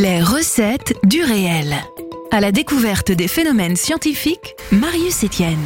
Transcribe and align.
Les 0.00 0.22
recettes 0.22 0.94
du 1.02 1.24
réel. 1.24 1.74
À 2.30 2.38
la 2.38 2.52
découverte 2.52 3.10
des 3.10 3.26
phénomènes 3.26 3.74
scientifiques, 3.74 4.54
Marius 4.70 5.24
Etienne. 5.24 5.58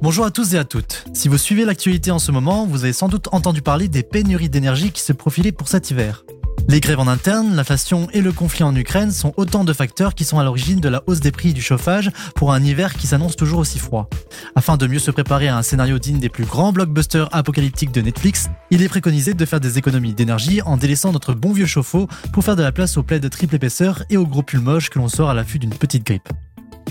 Bonjour 0.00 0.24
à 0.24 0.30
tous 0.30 0.54
et 0.54 0.56
à 0.56 0.64
toutes. 0.64 1.04
Si 1.12 1.28
vous 1.28 1.36
suivez 1.36 1.66
l'actualité 1.66 2.10
en 2.10 2.18
ce 2.18 2.32
moment, 2.32 2.64
vous 2.64 2.84
avez 2.84 2.94
sans 2.94 3.08
doute 3.08 3.28
entendu 3.32 3.60
parler 3.60 3.88
des 3.88 4.02
pénuries 4.02 4.48
d'énergie 4.48 4.92
qui 4.92 5.02
se 5.02 5.12
profilaient 5.12 5.52
pour 5.52 5.68
cet 5.68 5.90
hiver. 5.90 6.24
Les 6.70 6.80
grèves 6.80 7.00
en 7.00 7.06
interne, 7.06 7.56
l'inflation 7.56 8.08
et 8.12 8.20
le 8.20 8.30
conflit 8.30 8.62
en 8.62 8.76
Ukraine 8.76 9.10
sont 9.10 9.32
autant 9.38 9.64
de 9.64 9.72
facteurs 9.72 10.14
qui 10.14 10.24
sont 10.24 10.38
à 10.38 10.44
l'origine 10.44 10.80
de 10.80 10.90
la 10.90 11.02
hausse 11.06 11.20
des 11.20 11.32
prix 11.32 11.54
du 11.54 11.62
chauffage 11.62 12.10
pour 12.34 12.52
un 12.52 12.62
hiver 12.62 12.92
qui 12.92 13.06
s'annonce 13.06 13.36
toujours 13.36 13.60
aussi 13.60 13.78
froid. 13.78 14.10
Afin 14.54 14.76
de 14.76 14.86
mieux 14.86 14.98
se 14.98 15.10
préparer 15.10 15.48
à 15.48 15.56
un 15.56 15.62
scénario 15.62 15.98
digne 15.98 16.18
des 16.18 16.28
plus 16.28 16.44
grands 16.44 16.72
blockbusters 16.72 17.34
apocalyptiques 17.34 17.92
de 17.92 18.02
Netflix, 18.02 18.50
il 18.70 18.82
est 18.82 18.88
préconisé 18.90 19.32
de 19.32 19.44
faire 19.46 19.60
des 19.60 19.78
économies 19.78 20.12
d'énergie 20.12 20.60
en 20.60 20.76
délaissant 20.76 21.10
notre 21.10 21.32
bon 21.32 21.52
vieux 21.52 21.64
chauffe-eau 21.64 22.06
pour 22.34 22.44
faire 22.44 22.56
de 22.56 22.62
la 22.62 22.70
place 22.70 22.98
aux 22.98 23.02
plaids 23.02 23.18
de 23.18 23.28
triple 23.28 23.54
épaisseur 23.54 24.02
et 24.10 24.18
aux 24.18 24.26
gros 24.26 24.42
pulls 24.42 24.60
moches 24.60 24.90
que 24.90 24.98
l'on 24.98 25.08
sort 25.08 25.30
à 25.30 25.34
l'affût 25.34 25.58
d'une 25.58 25.74
petite 25.74 26.04
grippe. 26.04 26.28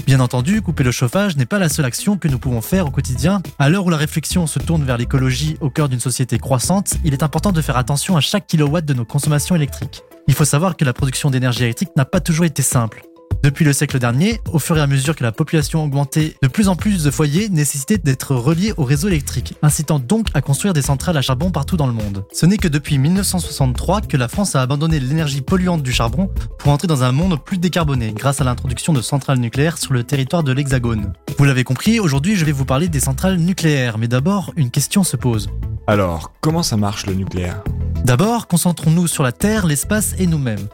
Bien 0.05 0.19
entendu, 0.19 0.61
couper 0.61 0.83
le 0.83 0.91
chauffage 0.91 1.35
n'est 1.35 1.45
pas 1.45 1.59
la 1.59 1.69
seule 1.69 1.85
action 1.85 2.17
que 2.17 2.27
nous 2.27 2.39
pouvons 2.39 2.61
faire 2.61 2.87
au 2.87 2.91
quotidien. 2.91 3.41
À 3.59 3.69
l'heure 3.69 3.85
où 3.85 3.89
la 3.89 3.97
réflexion 3.97 4.47
se 4.47 4.59
tourne 4.59 4.83
vers 4.83 4.97
l'écologie 4.97 5.57
au 5.59 5.69
cœur 5.69 5.89
d'une 5.89 5.99
société 5.99 6.37
croissante, 6.37 6.95
il 7.03 7.13
est 7.13 7.23
important 7.23 7.51
de 7.51 7.61
faire 7.61 7.77
attention 7.77 8.15
à 8.15 8.21
chaque 8.21 8.47
kilowatt 8.47 8.85
de 8.85 8.93
nos 8.93 9.05
consommations 9.05 9.55
électriques. 9.55 10.03
Il 10.27 10.33
faut 10.33 10.45
savoir 10.45 10.75
que 10.75 10.85
la 10.85 10.93
production 10.93 11.29
d'énergie 11.29 11.63
électrique 11.63 11.89
n'a 11.95 12.05
pas 12.05 12.19
toujours 12.19 12.45
été 12.45 12.61
simple. 12.61 13.06
Depuis 13.43 13.65
le 13.65 13.73
siècle 13.73 13.99
dernier, 13.99 14.41
au 14.51 14.59
fur 14.59 14.77
et 14.77 14.81
à 14.81 14.87
mesure 14.87 15.15
que 15.15 15.23
la 15.23 15.31
population 15.31 15.83
augmentait, 15.83 16.35
de 16.41 16.47
plus 16.47 16.67
en 16.67 16.75
plus 16.75 17.03
de 17.03 17.11
foyers 17.11 17.49
nécessitaient 17.49 17.97
d'être 17.97 18.35
reliés 18.35 18.73
au 18.77 18.83
réseau 18.83 19.07
électrique, 19.07 19.55
incitant 19.61 19.99
donc 19.99 20.27
à 20.33 20.41
construire 20.41 20.73
des 20.73 20.81
centrales 20.81 21.17
à 21.17 21.21
charbon 21.21 21.51
partout 21.51 21.77
dans 21.77 21.87
le 21.87 21.93
monde. 21.93 22.25
Ce 22.33 22.45
n'est 22.45 22.57
que 22.57 22.67
depuis 22.67 22.97
1963 22.97 24.01
que 24.01 24.17
la 24.17 24.27
France 24.27 24.55
a 24.55 24.61
abandonné 24.61 24.99
l'énergie 24.99 25.41
polluante 25.41 25.83
du 25.83 25.91
charbon 25.91 26.29
pour 26.57 26.71
entrer 26.71 26.87
dans 26.87 27.03
un 27.03 27.11
monde 27.11 27.39
plus 27.43 27.57
décarboné 27.57 28.13
grâce 28.13 28.41
à 28.41 28.43
l'introduction 28.43 28.93
de 28.93 29.01
centrales 29.01 29.39
nucléaires 29.39 29.77
sur 29.77 29.93
le 29.93 30.03
territoire 30.03 30.43
de 30.43 30.51
l'Hexagone. 30.51 31.13
Vous 31.37 31.45
l'avez 31.45 31.63
compris, 31.63 31.99
aujourd'hui 31.99 32.35
je 32.35 32.45
vais 32.45 32.51
vous 32.51 32.65
parler 32.65 32.89
des 32.89 32.99
centrales 32.99 33.37
nucléaires, 33.37 33.97
mais 33.97 34.07
d'abord 34.07 34.51
une 34.55 34.71
question 34.71 35.03
se 35.03 35.15
pose. 35.15 35.49
Alors, 35.85 36.33
comment 36.41 36.63
ça 36.63 36.75
marche 36.75 37.05
le 37.05 37.13
nucléaire? 37.13 37.63
D'abord, 38.03 38.47
concentrons-nous 38.47 39.07
sur 39.07 39.23
la 39.23 39.31
Terre, 39.31 39.65
l'espace 39.65 40.15
et 40.17 40.27
nous-mêmes. 40.27 40.67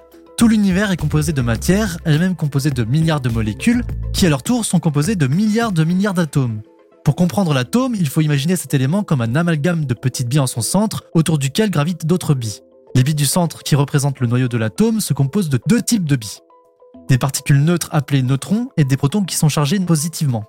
Tout 0.43 0.49
l'univers 0.49 0.91
est 0.91 0.97
composé 0.97 1.31
de 1.31 1.41
matière, 1.41 1.99
elle-même 2.03 2.35
composée 2.35 2.69
de 2.69 2.83
milliards 2.83 3.21
de 3.21 3.29
molécules, 3.29 3.81
qui 4.11 4.25
à 4.25 4.29
leur 4.29 4.43
tour 4.43 4.65
sont 4.65 4.81
composées 4.81 5.15
de 5.15 5.25
milliards 5.25 5.71
de 5.71 5.85
milliards 5.85 6.13
d'atomes. 6.13 6.63
Pour 7.05 7.15
comprendre 7.15 7.53
l'atome, 7.53 7.95
il 7.95 8.09
faut 8.09 8.19
imaginer 8.19 8.57
cet 8.57 8.73
élément 8.73 9.03
comme 9.03 9.21
un 9.21 9.35
amalgame 9.35 9.85
de 9.85 9.93
petites 9.93 10.27
billes 10.27 10.41
en 10.41 10.47
son 10.47 10.59
centre, 10.59 11.05
autour 11.13 11.37
duquel 11.37 11.69
gravitent 11.69 12.05
d'autres 12.05 12.33
billes. 12.33 12.59
Les 12.93 13.03
billes 13.03 13.15
du 13.15 13.25
centre, 13.25 13.63
qui 13.63 13.77
représentent 13.77 14.19
le 14.19 14.27
noyau 14.27 14.49
de 14.49 14.57
l'atome, 14.57 14.99
se 14.99 15.13
composent 15.13 15.47
de 15.47 15.61
deux 15.65 15.81
types 15.81 16.03
de 16.03 16.17
billes. 16.17 16.41
Des 17.07 17.17
particules 17.17 17.63
neutres 17.63 17.87
appelées 17.93 18.21
neutrons 18.21 18.67
et 18.75 18.83
des 18.83 18.97
protons 18.97 19.23
qui 19.23 19.37
sont 19.37 19.47
chargés 19.47 19.79
positivement. 19.79 20.43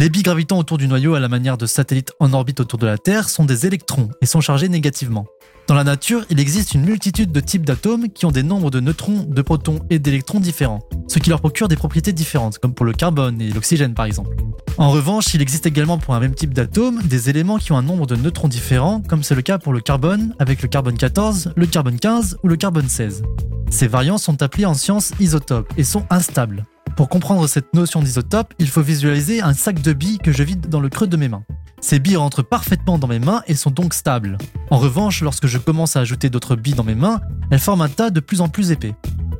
Les 0.00 0.08
billes 0.08 0.22
gravitant 0.22 0.58
autour 0.58 0.78
du 0.78 0.88
noyau 0.88 1.12
à 1.12 1.20
la 1.20 1.28
manière 1.28 1.58
de 1.58 1.66
satellites 1.66 2.14
en 2.20 2.32
orbite 2.32 2.58
autour 2.60 2.78
de 2.78 2.86
la 2.86 2.96
Terre 2.96 3.28
sont 3.28 3.44
des 3.44 3.66
électrons 3.66 4.08
et 4.22 4.24
sont 4.24 4.40
chargés 4.40 4.70
négativement. 4.70 5.26
Dans 5.66 5.74
la 5.74 5.84
nature, 5.84 6.24
il 6.30 6.40
existe 6.40 6.72
une 6.72 6.86
multitude 6.86 7.32
de 7.32 7.40
types 7.40 7.66
d'atomes 7.66 8.08
qui 8.08 8.24
ont 8.24 8.30
des 8.30 8.42
nombres 8.42 8.70
de 8.70 8.80
neutrons, 8.80 9.26
de 9.28 9.42
protons 9.42 9.80
et 9.90 9.98
d'électrons 9.98 10.40
différents, 10.40 10.78
ce 11.06 11.18
qui 11.18 11.28
leur 11.28 11.40
procure 11.40 11.68
des 11.68 11.76
propriétés 11.76 12.14
différentes, 12.14 12.58
comme 12.58 12.72
pour 12.72 12.86
le 12.86 12.94
carbone 12.94 13.42
et 13.42 13.50
l'oxygène 13.50 13.92
par 13.92 14.06
exemple. 14.06 14.34
En 14.78 14.90
revanche, 14.90 15.34
il 15.34 15.42
existe 15.42 15.66
également 15.66 15.98
pour 15.98 16.14
un 16.14 16.20
même 16.20 16.34
type 16.34 16.54
d'atome 16.54 17.02
des 17.02 17.28
éléments 17.28 17.58
qui 17.58 17.72
ont 17.72 17.76
un 17.76 17.82
nombre 17.82 18.06
de 18.06 18.16
neutrons 18.16 18.48
différents, 18.48 19.02
comme 19.06 19.22
c'est 19.22 19.34
le 19.34 19.42
cas 19.42 19.58
pour 19.58 19.74
le 19.74 19.80
carbone, 19.80 20.34
avec 20.38 20.62
le 20.62 20.68
carbone 20.68 20.96
14, 20.96 21.52
le 21.54 21.66
carbone 21.66 21.98
15 21.98 22.38
ou 22.42 22.48
le 22.48 22.56
carbone 22.56 22.88
16. 22.88 23.22
Ces 23.68 23.86
variants 23.86 24.16
sont 24.16 24.40
appelés 24.40 24.64
en 24.64 24.72
science 24.72 25.12
isotopes 25.20 25.70
et 25.76 25.84
sont 25.84 26.06
instables. 26.08 26.64
Pour 27.00 27.08
comprendre 27.08 27.46
cette 27.46 27.72
notion 27.72 28.02
d'isotope, 28.02 28.52
il 28.58 28.68
faut 28.68 28.82
visualiser 28.82 29.40
un 29.40 29.54
sac 29.54 29.80
de 29.80 29.94
billes 29.94 30.18
que 30.18 30.32
je 30.32 30.42
vide 30.42 30.68
dans 30.68 30.80
le 30.80 30.90
creux 30.90 31.06
de 31.06 31.16
mes 31.16 31.28
mains. 31.28 31.44
Ces 31.80 31.98
billes 31.98 32.18
rentrent 32.18 32.42
parfaitement 32.42 32.98
dans 32.98 33.06
mes 33.06 33.18
mains 33.18 33.40
et 33.46 33.54
sont 33.54 33.70
donc 33.70 33.94
stables. 33.94 34.36
En 34.68 34.76
revanche, 34.76 35.22
lorsque 35.22 35.46
je 35.46 35.56
commence 35.56 35.96
à 35.96 36.00
ajouter 36.00 36.28
d'autres 36.28 36.56
billes 36.56 36.74
dans 36.74 36.84
mes 36.84 36.94
mains, 36.94 37.22
elles 37.50 37.58
forment 37.58 37.80
un 37.80 37.88
tas 37.88 38.10
de 38.10 38.20
plus 38.20 38.42
en 38.42 38.50
plus 38.50 38.70
épais. 38.70 38.94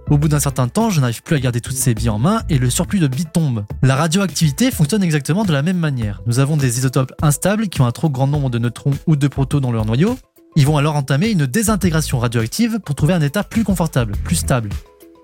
Au 0.09 0.16
bout 0.16 0.28
d'un 0.28 0.41
certain 0.41 0.69
temps, 0.69 0.88
je 0.88 1.03
n'arrive 1.03 1.22
plus 1.22 1.37
à 1.37 1.38
garder 1.38 1.60
toutes 1.60 1.76
ces 1.76 1.93
billes 1.93 2.09
en 2.09 2.19
main 2.19 2.41
et 2.49 2.56
le 2.56 2.70
surplus 2.70 2.99
de 2.99 3.09
billes 3.09 3.26
tombe. 3.26 3.66
La 3.82 3.94
radioactivité 3.94 4.70
fonctionne 4.70 5.03
exactement 5.03 5.44
de 5.44 5.53
la 5.53 5.60
même 5.60 5.76
manière. 5.76 6.22
Nous 6.25 6.38
avons 6.38 6.56
des 6.56 6.78
isotopes 6.78 7.12
instables 7.20 7.69
qui 7.69 7.82
ont 7.82 7.87
un 7.87 7.93
trop 7.93 8.09
grand 8.09 8.26
nombre 8.26 8.49
de 8.49 8.59
neutrons 8.59 8.94
ou 9.06 9.16
de 9.16 9.28
protons 9.28 9.60
dans 9.60 9.70
leur 9.70 9.84
noyau. 9.84 10.19
Ils 10.56 10.65
vont 10.65 10.78
alors 10.78 10.97
entamer 10.97 11.28
une 11.28 11.44
désintégration 11.44 12.20
radioactive 12.20 12.78
pour 12.78 12.94
trouver 12.94 13.12
un 13.12 13.20
état 13.20 13.44
plus 13.44 13.65
confortable, 13.65 14.15
plus 14.25 14.37
stable. 14.37 14.70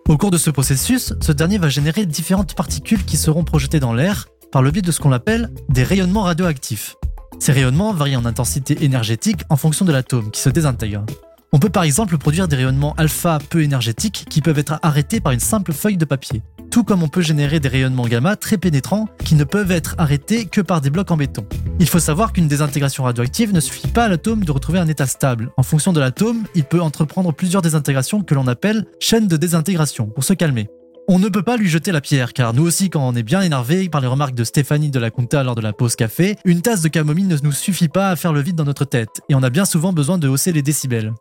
Au 0.09 0.17
cours 0.17 0.31
de 0.31 0.39
ce 0.39 0.50
processus, 0.50 1.15
ce 1.21 1.33
dernier 1.33 1.59
va 1.59 1.69
générer 1.69 2.06
différentes 2.06 2.55
particules 2.55 3.05
qui 3.05 3.17
seront 3.17 3.43
projetées 3.43 3.81
dans 3.81 3.93
l'air 3.93 4.28
par 4.53 4.62
le 4.62 4.71
biais 4.71 4.81
de 4.81 4.93
ce 4.93 5.00
qu'on 5.00 5.11
appelle 5.11 5.50
des 5.69 5.83
rayonnements 5.83 6.22
radioactifs. 6.22 6.94
Ces 7.41 7.50
rayonnements 7.50 7.93
varient 7.93 8.15
en 8.15 8.25
intensité 8.25 8.84
énergétique 8.84 9.41
en 9.50 9.56
fonction 9.56 9.84
de 9.84 9.91
l'atome 9.91 10.31
qui 10.31 10.41
se 10.41 10.49
désintègre. 10.49 11.05
On 11.53 11.59
peut 11.59 11.71
par 11.71 11.83
exemple 11.83 12.19
produire 12.19 12.47
des 12.47 12.55
rayonnements 12.55 12.94
alpha 12.97 13.41
peu 13.50 13.62
énergétiques 13.62 14.27
qui 14.31 14.43
peuvent 14.43 14.61
être 14.61 14.78
arrêtés 14.83 15.19
par 15.19 15.33
une 15.33 15.41
simple 15.41 15.72
feuille 15.72 15.97
de 15.97 16.05
papier, 16.05 16.41
tout 16.76 16.84
comme 16.84 17.03
on 17.03 17.09
peut 17.09 17.22
générer 17.22 17.59
des 17.59 17.69
rayonnements 17.69 18.06
gamma 18.06 18.37
très 18.37 18.59
pénétrants 18.59 19.09
qui 19.25 19.34
ne 19.34 19.44
peuvent 19.44 19.70
être 19.70 19.94
arrêtés 19.97 20.44
que 20.44 20.60
par 20.60 20.82
des 20.82 20.91
blocs 20.91 21.10
en 21.10 21.16
béton. 21.16 21.47
Il 21.81 21.88
faut 21.88 22.00
savoir 22.00 22.34
qu'une 22.34 22.48
désintégration 22.48 23.04
radioactive 23.04 23.54
ne 23.54 23.60
suffit 23.60 23.88
pas 23.88 24.04
à 24.04 24.09
l'atome 24.09 24.44
de 24.44 24.53
retrouver 24.53 24.78
un 24.78 24.87
état 24.87 25.06
stable. 25.06 25.50
En 25.56 25.62
fonction 25.62 25.94
de 25.94 26.00
l'atome, 26.00 26.44
il 26.54 26.64
peut 26.64 26.82
entreprendre 26.82 27.32
plusieurs 27.32 27.62
désintégrations 27.62 28.20
que 28.22 28.34
l'on 28.34 28.47
appelle 28.47 28.84
chaînes 29.00 29.26
de 29.26 29.38
désintégration 29.38 30.04
pour 30.04 30.22
se 30.22 30.34
calmer. 30.34 30.69
On 31.09 31.19
ne 31.19 31.31
peut 31.31 31.42
pas 31.42 31.56
lui 31.56 31.70
jeter 31.70 31.92
la 31.92 32.03
pierre, 32.03 32.34
car 32.34 32.53
nous 32.53 32.66
aussi, 32.66 32.91
quand 32.91 33.08
on 33.08 33.14
est 33.14 33.22
bien 33.22 33.41
énervé 33.41 33.88
par 33.88 34.03
les 34.03 34.06
remarques 34.06 34.34
de 34.34 34.44
Stéphanie 34.44 34.91
de 34.91 34.98
la 34.98 35.10
Conta 35.10 35.43
lors 35.44 35.54
de 35.54 35.62
la 35.62 35.72
pause 35.72 35.97
café, 35.97 36.37
une 36.44 36.60
tasse 36.60 36.82
de 36.82 36.88
camomille 36.88 37.25
ne 37.25 37.38
nous 37.43 37.53
suffit 37.53 37.88
pas 37.88 38.10
à 38.10 38.16
faire 38.16 38.34
le 38.34 38.43
vide 38.43 38.56
dans 38.56 38.64
notre 38.64 38.84
tête, 38.84 39.22
et 39.31 39.34
on 39.34 39.43
a 39.43 39.48
bien 39.48 39.64
souvent 39.64 39.94
besoin 39.94 40.19
de 40.19 40.28
hausser 40.28 40.53
les 40.53 40.60
décibels. 40.60 41.14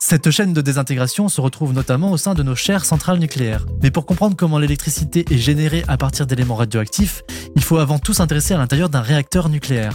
Cette 0.00 0.30
chaîne 0.30 0.52
de 0.52 0.60
désintégration 0.60 1.28
se 1.28 1.40
retrouve 1.40 1.72
notamment 1.72 2.12
au 2.12 2.16
sein 2.16 2.34
de 2.34 2.44
nos 2.44 2.54
chères 2.54 2.84
centrales 2.84 3.18
nucléaires. 3.18 3.66
Mais 3.82 3.90
pour 3.90 4.06
comprendre 4.06 4.36
comment 4.36 4.58
l'électricité 4.58 5.24
est 5.28 5.38
générée 5.38 5.84
à 5.88 5.96
partir 5.96 6.24
d'éléments 6.24 6.54
radioactifs, 6.54 7.24
il 7.56 7.62
faut 7.62 7.78
avant 7.78 7.98
tout 7.98 8.14
s'intéresser 8.14 8.54
à 8.54 8.58
l'intérieur 8.58 8.88
d'un 8.88 9.00
réacteur 9.00 9.48
nucléaire. 9.48 9.92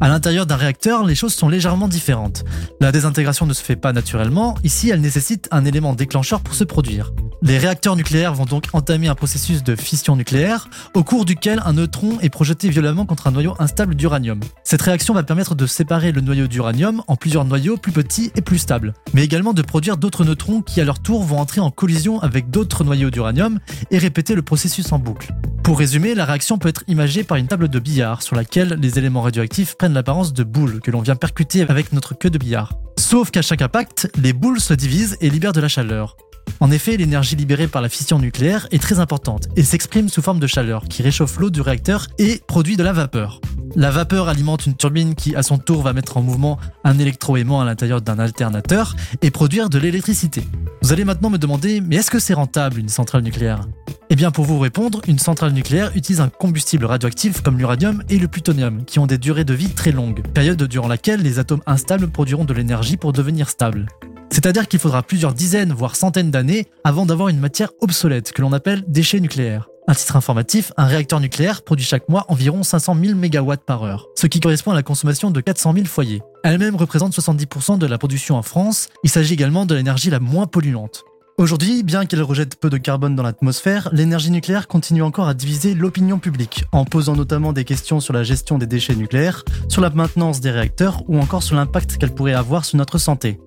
À 0.00 0.08
l'intérieur 0.08 0.46
d'un 0.46 0.56
réacteur, 0.56 1.04
les 1.04 1.16
choses 1.16 1.34
sont 1.34 1.48
légèrement 1.48 1.88
différentes. 1.88 2.44
La 2.80 2.92
désintégration 2.92 3.44
ne 3.46 3.52
se 3.52 3.62
fait 3.62 3.76
pas 3.76 3.92
naturellement, 3.92 4.56
ici 4.62 4.90
elle 4.90 5.00
nécessite 5.00 5.48
un 5.50 5.64
élément 5.64 5.94
déclencheur 5.94 6.40
pour 6.40 6.54
se 6.54 6.64
produire. 6.64 7.12
Les 7.44 7.58
réacteurs 7.58 7.96
nucléaires 7.96 8.34
vont 8.34 8.44
donc 8.44 8.66
entamer 8.72 9.08
un 9.08 9.16
processus 9.16 9.64
de 9.64 9.74
fission 9.74 10.14
nucléaire, 10.14 10.68
au 10.94 11.02
cours 11.02 11.24
duquel 11.24 11.60
un 11.64 11.72
neutron 11.72 12.20
est 12.20 12.28
projeté 12.28 12.68
violemment 12.68 13.04
contre 13.04 13.26
un 13.26 13.32
noyau 13.32 13.56
instable 13.58 13.96
d'uranium. 13.96 14.38
Cette 14.62 14.82
réaction 14.82 15.12
va 15.12 15.24
permettre 15.24 15.56
de 15.56 15.66
séparer 15.66 16.12
le 16.12 16.20
noyau 16.20 16.46
d'uranium 16.46 17.02
en 17.08 17.16
plusieurs 17.16 17.44
noyaux 17.44 17.76
plus 17.76 17.90
petits 17.90 18.30
et 18.36 18.42
plus 18.42 18.58
stables, 18.58 18.94
mais 19.12 19.24
également 19.24 19.54
de 19.54 19.62
produire 19.62 19.96
d'autres 19.96 20.24
neutrons 20.24 20.62
qui 20.62 20.80
à 20.80 20.84
leur 20.84 21.00
tour 21.00 21.24
vont 21.24 21.38
entrer 21.38 21.60
en 21.60 21.72
collision 21.72 22.20
avec 22.20 22.48
d'autres 22.48 22.84
noyaux 22.84 23.10
d'uranium 23.10 23.58
et 23.90 23.98
répéter 23.98 24.36
le 24.36 24.42
processus 24.42 24.92
en 24.92 25.00
boucle. 25.00 25.34
Pour 25.64 25.80
résumer, 25.80 26.14
la 26.14 26.24
réaction 26.24 26.58
peut 26.58 26.68
être 26.68 26.84
imagée 26.86 27.24
par 27.24 27.38
une 27.38 27.48
table 27.48 27.68
de 27.68 27.80
billard 27.80 28.22
sur 28.22 28.36
laquelle 28.36 28.78
les 28.80 29.00
éléments 29.00 29.22
radioactifs 29.22 29.74
prennent 29.76 29.94
l'apparence 29.94 30.32
de 30.32 30.44
boules 30.44 30.80
que 30.80 30.92
l'on 30.92 31.00
vient 31.00 31.16
percuter 31.16 31.62
avec 31.62 31.92
notre 31.92 32.14
queue 32.16 32.30
de 32.30 32.38
billard. 32.38 32.74
Sauf 33.00 33.32
qu'à 33.32 33.42
chaque 33.42 33.62
impact, 33.62 34.12
les 34.16 34.32
boules 34.32 34.60
se 34.60 34.74
divisent 34.74 35.16
et 35.20 35.28
libèrent 35.28 35.52
de 35.52 35.60
la 35.60 35.68
chaleur. 35.68 36.16
En 36.60 36.70
effet, 36.70 36.96
l'énergie 36.96 37.34
libérée 37.34 37.66
par 37.66 37.82
la 37.82 37.88
fission 37.88 38.18
nucléaire 38.18 38.68
est 38.70 38.80
très 38.80 39.00
importante 39.00 39.48
et 39.56 39.62
s'exprime 39.62 40.08
sous 40.08 40.22
forme 40.22 40.38
de 40.38 40.46
chaleur 40.46 40.84
qui 40.84 41.02
réchauffe 41.02 41.38
l'eau 41.38 41.50
du 41.50 41.60
réacteur 41.60 42.06
et 42.18 42.40
produit 42.46 42.76
de 42.76 42.82
la 42.82 42.92
vapeur. 42.92 43.40
La 43.74 43.90
vapeur 43.90 44.28
alimente 44.28 44.66
une 44.66 44.76
turbine 44.76 45.14
qui, 45.14 45.34
à 45.34 45.42
son 45.42 45.58
tour, 45.58 45.82
va 45.82 45.92
mettre 45.92 46.18
en 46.18 46.22
mouvement 46.22 46.58
un 46.84 46.98
électroaimant 46.98 47.60
à 47.60 47.64
l'intérieur 47.64 48.00
d'un 48.02 48.18
alternateur 48.18 48.94
et 49.22 49.30
produire 49.30 49.70
de 49.70 49.78
l'électricité. 49.78 50.42
Vous 50.82 50.92
allez 50.92 51.04
maintenant 51.04 51.30
me 51.30 51.38
demander, 51.38 51.80
mais 51.80 51.96
est-ce 51.96 52.10
que 52.10 52.18
c'est 52.18 52.34
rentable 52.34 52.78
une 52.78 52.88
centrale 52.88 53.22
nucléaire? 53.22 53.66
Eh 54.10 54.14
bien, 54.14 54.30
pour 54.30 54.44
vous 54.44 54.58
répondre, 54.58 55.00
une 55.08 55.18
centrale 55.18 55.52
nucléaire 55.52 55.90
utilise 55.96 56.20
un 56.20 56.28
combustible 56.28 56.84
radioactif 56.84 57.40
comme 57.40 57.56
l'uranium 57.56 58.02
et 58.10 58.18
le 58.18 58.28
plutonium, 58.28 58.84
qui 58.84 58.98
ont 58.98 59.06
des 59.06 59.16
durées 59.16 59.44
de 59.44 59.54
vie 59.54 59.70
très 59.70 59.90
longues, 59.90 60.22
période 60.34 60.62
durant 60.64 60.88
laquelle 60.88 61.22
les 61.22 61.38
atomes 61.38 61.62
instables 61.66 62.08
produiront 62.08 62.44
de 62.44 62.52
l'énergie 62.52 62.98
pour 62.98 63.12
devenir 63.12 63.48
stables. 63.48 63.86
C'est-à-dire 64.32 64.66
qu'il 64.66 64.80
faudra 64.80 65.02
plusieurs 65.02 65.34
dizaines, 65.34 65.74
voire 65.74 65.94
centaines 65.94 66.30
d'années 66.30 66.66
avant 66.84 67.04
d'avoir 67.04 67.28
une 67.28 67.38
matière 67.38 67.70
obsolète 67.82 68.32
que 68.32 68.40
l'on 68.40 68.54
appelle 68.54 68.82
déchets 68.88 69.20
nucléaires. 69.20 69.68
Un 69.88 69.94
titre 69.94 70.16
informatif, 70.16 70.72
un 70.78 70.86
réacteur 70.86 71.20
nucléaire 71.20 71.62
produit 71.62 71.84
chaque 71.84 72.08
mois 72.08 72.24
environ 72.28 72.62
500 72.62 72.96
000 73.04 73.18
MW 73.18 73.56
par 73.66 73.84
heure, 73.84 74.08
ce 74.16 74.26
qui 74.26 74.40
correspond 74.40 74.70
à 74.70 74.74
la 74.74 74.82
consommation 74.82 75.30
de 75.30 75.40
400 75.42 75.74
000 75.74 75.84
foyers. 75.84 76.22
Elle-même 76.44 76.76
représente 76.76 77.12
70% 77.12 77.76
de 77.76 77.86
la 77.86 77.98
production 77.98 78.36
en 78.36 78.42
France, 78.42 78.88
il 79.04 79.10
s'agit 79.10 79.34
également 79.34 79.66
de 79.66 79.74
l'énergie 79.74 80.08
la 80.08 80.18
moins 80.18 80.46
polluante. 80.46 81.04
Aujourd'hui, 81.36 81.82
bien 81.82 82.06
qu'elle 82.06 82.22
rejette 82.22 82.56
peu 82.56 82.70
de 82.70 82.78
carbone 82.78 83.16
dans 83.16 83.22
l'atmosphère, 83.22 83.90
l'énergie 83.92 84.30
nucléaire 84.30 84.66
continue 84.66 85.02
encore 85.02 85.28
à 85.28 85.34
diviser 85.34 85.74
l'opinion 85.74 86.18
publique, 86.18 86.64
en 86.72 86.86
posant 86.86 87.16
notamment 87.16 87.52
des 87.52 87.64
questions 87.64 88.00
sur 88.00 88.14
la 88.14 88.22
gestion 88.22 88.56
des 88.56 88.66
déchets 88.66 88.94
nucléaires, 88.94 89.44
sur 89.68 89.82
la 89.82 89.90
maintenance 89.90 90.40
des 90.40 90.50
réacteurs 90.50 91.02
ou 91.08 91.18
encore 91.18 91.42
sur 91.42 91.56
l'impact 91.56 91.98
qu'elle 91.98 92.14
pourrait 92.14 92.34
avoir 92.34 92.64
sur 92.64 92.78
notre 92.78 92.96
santé. 92.96 93.38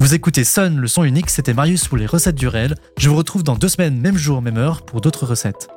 Vous 0.00 0.14
écoutez 0.14 0.44
Sun, 0.44 0.76
le 0.78 0.86
son 0.86 1.02
unique, 1.02 1.28
c'était 1.28 1.54
Marius 1.54 1.88
pour 1.88 1.98
les 1.98 2.06
recettes 2.06 2.36
du 2.36 2.46
réel. 2.46 2.76
Je 2.98 3.08
vous 3.08 3.16
retrouve 3.16 3.42
dans 3.42 3.56
deux 3.56 3.68
semaines, 3.68 3.98
même 3.98 4.16
jour, 4.16 4.40
même 4.40 4.56
heure, 4.56 4.82
pour 4.82 5.00
d'autres 5.00 5.26
recettes. 5.26 5.68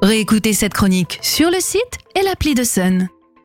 Réécoutez 0.00 0.52
cette 0.52 0.74
chronique 0.74 1.18
sur 1.22 1.50
le 1.50 1.58
site 1.58 1.98
et 2.14 2.22
l'appli 2.22 2.54
de 2.54 2.62
Sun. 2.62 3.08